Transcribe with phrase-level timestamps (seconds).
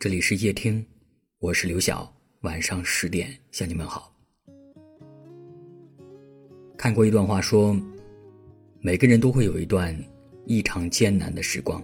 [0.00, 0.86] 这里是夜听，
[1.40, 2.08] 我是刘晓。
[2.42, 4.16] 晚上十点向你们好。
[6.76, 7.76] 看过一段话，说
[8.80, 9.92] 每个人都会有一段
[10.46, 11.82] 异常艰难的时光，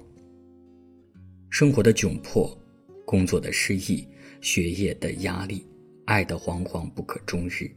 [1.51, 2.57] 生活的窘迫，
[3.05, 4.07] 工作的失意，
[4.41, 5.67] 学业的压力，
[6.05, 7.69] 爱的惶惶不可终日。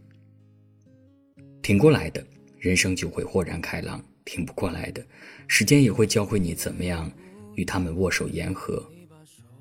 [1.63, 2.23] 挺过来的，
[2.59, 5.03] 人生就会豁然开朗；挺不过来的，
[5.47, 7.11] 时间也会教会你怎么样
[7.55, 8.87] 与他们握手言和。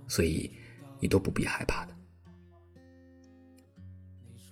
[0.06, 0.50] 所以。
[1.00, 1.96] 你都不必害怕的。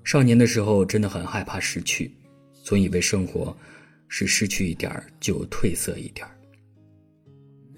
[0.05, 2.15] 少年的时候真的很害怕失去，
[2.63, 3.57] 总以为生活
[4.09, 6.27] 是失去一点就褪色一点，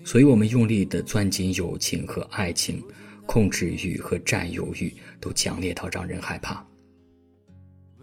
[0.04, 2.82] 所以我们用力的攥紧友情和爱情，
[3.26, 6.66] 控制欲和占有欲都强烈到让人害怕。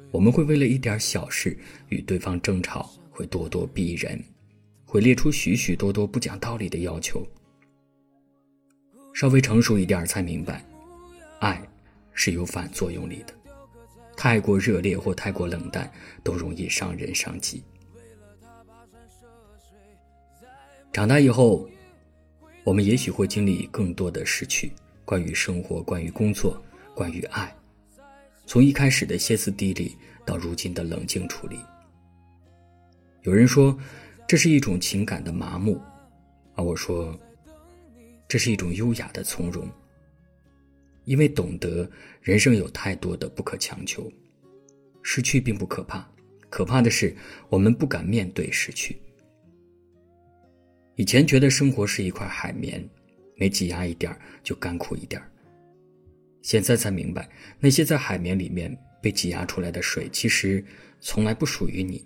[0.10, 1.58] 我们会为了一点小事
[1.90, 4.24] 与对方争吵，会咄咄逼人，
[4.86, 7.28] 会列出许许多多不讲道理的要求。
[9.14, 10.66] 稍微成熟一点才明白，
[11.40, 11.62] 爱
[12.14, 13.34] 是有反作用力的。
[14.18, 15.90] 太过热烈或太过冷淡，
[16.24, 17.64] 都容易伤人伤己。
[20.92, 21.70] 长大以后，
[22.64, 24.72] 我们也许会经历更多的失去，
[25.06, 26.60] 关于生活，关于工作，
[26.96, 27.56] 关于爱。
[28.46, 31.60] 从一开始的歇斯底里，到如今的冷静处理。
[33.22, 33.78] 有人说，
[34.28, 35.80] 这是一种情感的麻木，
[36.56, 37.18] 而我说。
[38.34, 39.70] 这是一种优雅的从容，
[41.06, 41.88] 因为懂得
[42.20, 44.12] 人生有太多的不可强求，
[45.04, 46.04] 失去并不可怕，
[46.50, 47.16] 可怕的是
[47.48, 49.00] 我们不敢面对失去。
[50.96, 52.84] 以前觉得生活是一块海绵，
[53.36, 55.22] 每挤压一点就干枯一点
[56.42, 60.66] 现在才明白，那些在海绵里面被挤压出来的水，其实
[61.00, 62.04] 从来不属于你，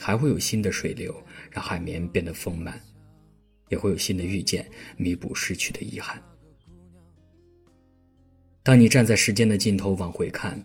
[0.00, 1.18] 还会有新的水流
[1.50, 2.78] 让海绵变得丰满。
[3.68, 6.22] 也会有新的遇见，弥补失去的遗憾。
[8.62, 10.60] 当你站在时间的尽头往回看，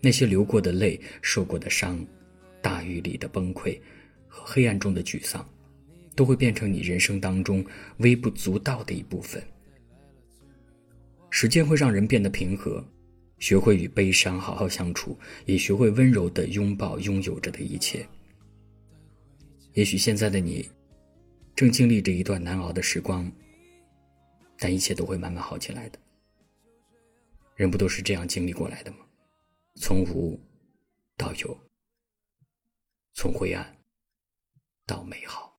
[0.00, 2.04] 那些流过的泪、受过的伤、
[2.60, 3.78] 大雨里的崩溃
[4.28, 5.48] 和黑暗中的沮丧，
[6.14, 7.64] 都会变成你人生当中
[7.98, 9.42] 微不足道的一部分。
[11.30, 12.84] 时间会让人变得平和，
[13.38, 18.06] 学会与悲伤好好相处，也学会温柔的拥抱拥有着的一切。
[19.74, 20.68] 也许现在的你。
[21.60, 23.30] 正经历着一段难熬的时光，
[24.56, 25.98] 但一切都会慢慢好起来的。
[27.54, 29.00] 人不都是这样经历过来的吗？
[29.74, 30.40] 从无
[31.18, 31.60] 到有，
[33.12, 33.76] 从灰暗
[34.86, 35.54] 到美好。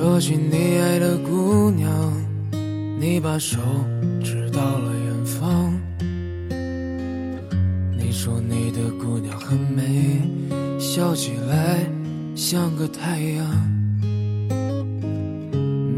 [0.00, 1.92] 说起你爱的姑娘，
[2.98, 3.58] 你把手
[4.24, 5.78] 指到了远方。
[7.98, 10.22] 你说你的姑娘很美，
[10.78, 11.80] 笑起来
[12.34, 13.46] 像个太阳。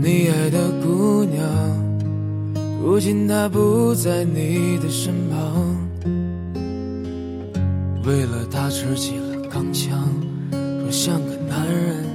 [0.00, 1.48] 你爱的姑娘，
[2.82, 5.76] 如今她不在你的身旁。
[8.04, 9.96] 为了她持起了钢枪，
[10.50, 12.11] 说像个男人。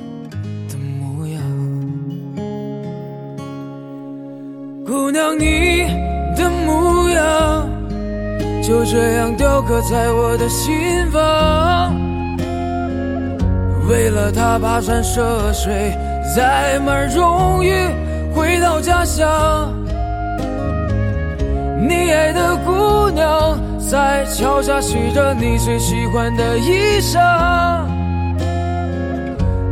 [5.08, 5.88] 姑娘，你
[6.36, 7.70] 的模样
[8.62, 11.96] 就这样雕刻在我的心房。
[13.88, 15.98] 为了他跋山涉水，
[16.36, 17.72] 载满荣誉
[18.36, 19.74] 回到家乡。
[21.88, 27.88] 你爱的姑娘在桥下洗着你最喜欢的衣裳，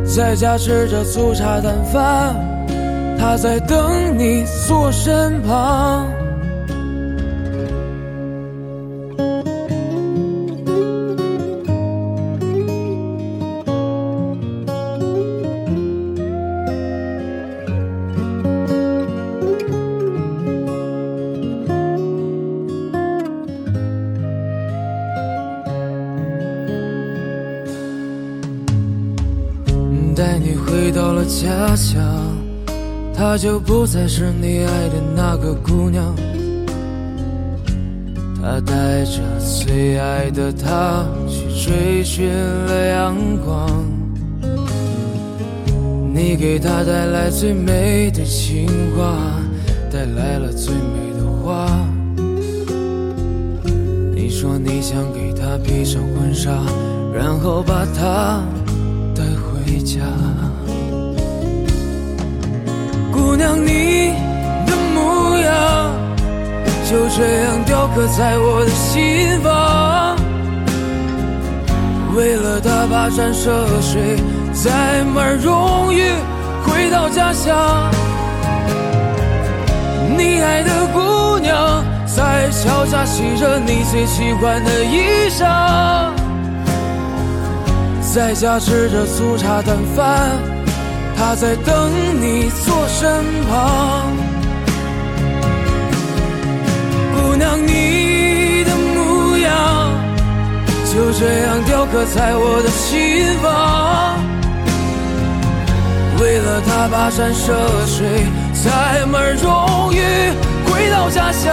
[0.06, 2.45] 在家吃着粗茶淡饭。
[3.18, 6.16] 他在等你坐身旁。
[30.16, 32.35] 带你回到了家乡。
[33.18, 36.14] 她就不再是你爱的那个姑娘，
[38.42, 43.84] 她带着最爱的他去追寻了阳光。
[46.12, 49.16] 你给她带来最美的情话，
[49.90, 51.66] 带来了最美的花。
[54.14, 56.50] 你说你想给她披上婚纱，
[57.14, 58.42] 然后把她
[59.14, 60.02] 带回家。
[63.16, 64.12] 姑娘你
[64.66, 65.90] 的模样
[66.84, 70.16] 就这样雕刻在我的心房。
[72.14, 74.16] 为了她跋山涉水
[74.52, 76.02] 载满荣誉
[76.64, 77.90] 回到家乡
[80.16, 86.12] 你爱的姑娘在桥下洗着你最喜欢的衣裳
[88.14, 90.55] 在家吃着粗茶淡饭
[91.16, 91.90] 她在等
[92.20, 94.12] 你坐身旁。
[97.14, 99.48] 姑娘，你的模样
[100.84, 103.44] 就这样雕刻在我的心房。
[106.18, 107.52] 为了他跋山涉
[107.86, 108.26] 水，
[108.64, 110.00] 载满荣誉
[110.66, 111.52] 回到家乡。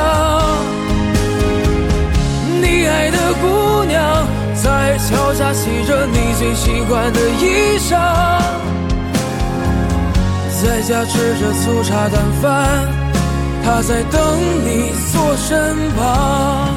[2.62, 4.26] 你爱的姑娘
[4.56, 7.92] 在桥下洗着你最喜欢的衣裳，
[10.64, 12.88] 在家吃着粗茶淡饭。
[13.66, 14.22] 他在等
[14.66, 16.74] 你坐身旁，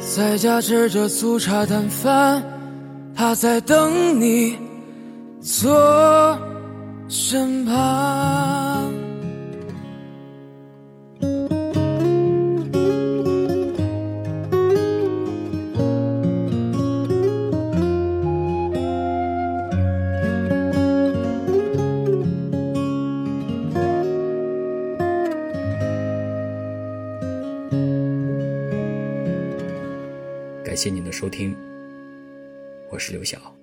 [0.00, 2.42] 在家吃着粗茶淡饭。
[3.14, 4.56] 他在等你
[5.40, 6.38] 坐
[7.08, 8.71] 身旁。
[30.72, 31.54] 感谢您的收听，
[32.90, 33.61] 我是刘晓。